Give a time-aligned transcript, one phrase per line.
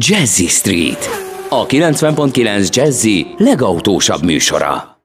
[0.00, 1.08] Jazzy Street,
[1.48, 4.97] a 90.9 Jazzy legautósabb műsora.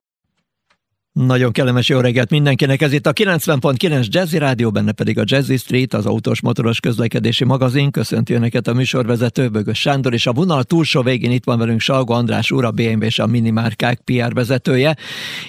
[1.13, 5.58] Nagyon kellemes jó reggelt mindenkinek, ez itt a 90.9 Jazzy Rádió, benne pedig a Jazzy
[5.58, 7.92] Street, az autós motoros közlekedési magazin.
[7.92, 12.13] Köszönti Önöket a műsorvezető Bögös Sándor, és a vonal túlsó végén itt van velünk Salgo
[12.13, 14.97] András úr, a BMW és a Minimárkák PR vezetője.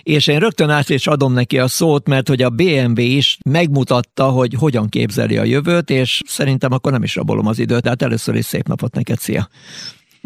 [0.02, 4.24] És én rögtön át is adom neki a szót, mert hogy a BMW is megmutatta,
[4.24, 8.34] hogy hogyan képzeli a jövőt, és szerintem akkor nem is rabolom az időt, tehát először
[8.34, 9.48] is szép napot neked, szia!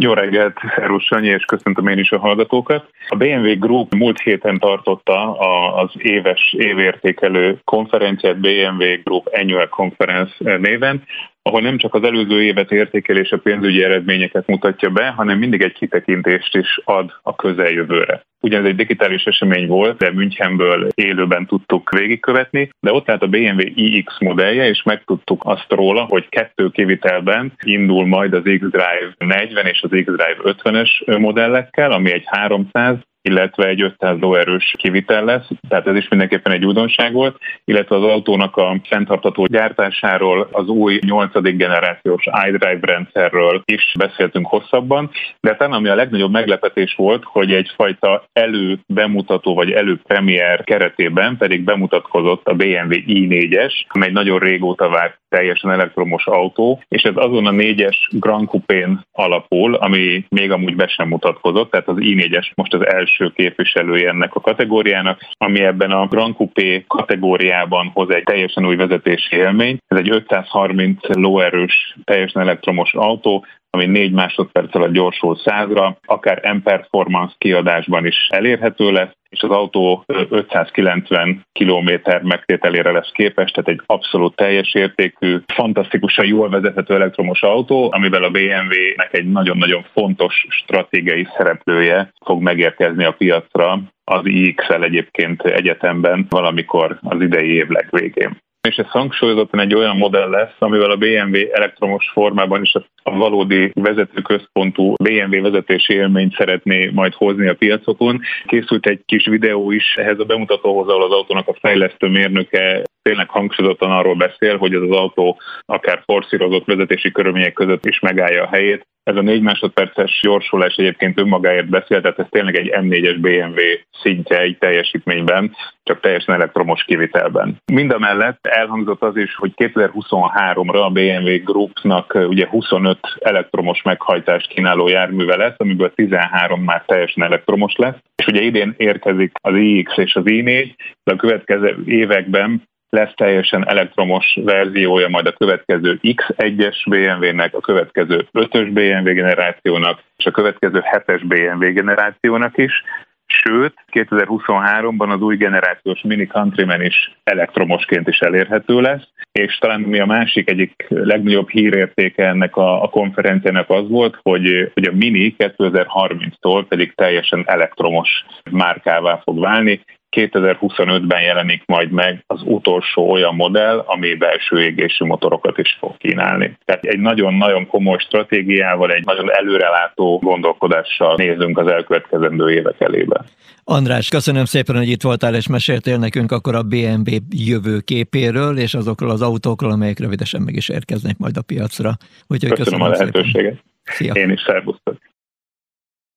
[0.01, 2.91] Jó reggelt, Szerus Sanyi, és köszöntöm én is a hallgatókat.
[3.09, 5.33] A BMW Group múlt héten tartotta
[5.74, 11.02] az éves évértékelő konferenciát BMW Group Annual Conference néven,
[11.48, 15.73] ahol nem csak az előző évet értékelés a pénzügyi eredményeket mutatja be, hanem mindig egy
[15.73, 18.23] kitekintést is ad a közeljövőre.
[18.41, 23.62] Ugyanez egy digitális esemény volt, de Münchenből élőben tudtuk végigkövetni, de ott állt a BMW
[23.74, 29.83] iX modellje, és megtudtuk azt róla, hogy kettő kivitelben indul majd az X-Drive 40 és
[29.83, 32.96] az X-Drive 50-es modellekkel, ami egy 300
[33.29, 38.02] illetve egy 500 lóerős kivitel lesz, tehát ez is mindenképpen egy újdonság volt, illetve az
[38.02, 41.57] autónak a fenntartató gyártásáról, az új 8.
[41.57, 48.24] generációs iDrive rendszerről is beszéltünk hosszabban, de talán ami a legnagyobb meglepetés volt, hogy egyfajta
[48.32, 55.70] elő bemutató vagy előpremier keretében pedig bemutatkozott a BMW i4-es, amely nagyon régóta várt teljesen
[55.70, 61.09] elektromos autó, és ez azon a 4-es Grand Coupé-n alapul, ami még amúgy be sem
[61.09, 66.06] mutatkozott, tehát az i4-es most az első első képviselője ennek a kategóriának, ami ebben a
[66.06, 69.78] Grand Coupé kategóriában hoz egy teljesen új vezetési élmény.
[69.87, 77.34] Ez egy 530 lóerős, teljesen elektromos autó, ami 4 másodperc alatt gyorsul 100-ra, akár M-Performance
[77.38, 81.91] kiadásban is elérhető lesz, és az autó 590 km
[82.22, 88.31] megtételére lesz képes, tehát egy abszolút teljes értékű, fantasztikusan jól vezethető elektromos autó, amivel a
[88.31, 96.98] BMW-nek egy nagyon-nagyon fontos stratégiai szereplője fog megérkezni a piacra az iX-el egyébként egyetemben valamikor
[97.03, 98.38] az idei év legvégén
[98.69, 103.70] és ez hangsúlyozottan egy olyan modell lesz, amivel a BMW elektromos formában is a valódi
[103.74, 108.20] vezetőközpontú BMW vezetési élményt szeretné majd hozni a piacokon.
[108.47, 113.28] Készült egy kis videó is ehhez a bemutatóhoz, ahol az autónak a fejlesztő mérnöke tényleg
[113.28, 118.48] hangsúlyozottan arról beszél, hogy ez az autó akár forszírozott vezetési körülmények között is megállja a
[118.48, 118.86] helyét.
[119.02, 123.60] Ez a 4 másodperces gyorsulás egyébként önmagáért beszél, tehát ez tényleg egy M4-es BMW
[124.02, 127.56] szintje egy teljesítményben, csak teljesen elektromos kivitelben.
[127.72, 134.48] Mind a mellett elhangzott az is, hogy 2023-ra a BMW Groupnak ugye 25 elektromos meghajtást
[134.48, 139.97] kínáló járműve lesz, amiből 13 már teljesen elektromos lesz, és ugye idén érkezik az iX
[139.97, 140.74] és az i4,
[141.04, 148.26] de a következő években lesz teljesen elektromos verziója majd a következő X1-es BMW-nek, a következő
[148.32, 152.82] 5-ös BMW generációnak, és a következő 7-es BMW generációnak is.
[153.31, 160.00] Sőt, 2023-ban az új generációs Mini Countryman is elektromosként is elérhető lesz, és talán mi
[160.00, 165.34] a másik egyik legnagyobb hírértéke ennek a, a konferenciának az volt, hogy, hogy a Mini
[165.38, 169.81] 2030-tól pedig teljesen elektromos márkává fog válni,
[170.18, 176.56] 2025-ben jelenik majd meg az utolsó olyan modell, ami belső égésű motorokat is fog kínálni.
[176.64, 183.24] Tehát egy nagyon-nagyon komoly stratégiával, egy nagyon előrelátó gondolkodással nézünk az elkövetkezendő évek elébe.
[183.64, 189.10] András, köszönöm szépen, hogy itt voltál és meséltél nekünk akkor a BMW jövőképéről és azokról
[189.10, 191.92] az autókról, amelyek rövidesen meg is érkeznek majd a piacra.
[192.26, 193.62] Úgyhogy köszönöm, köszönöm a lehetőséget.
[193.82, 194.12] Szia.
[194.12, 195.07] Én is szervusztok.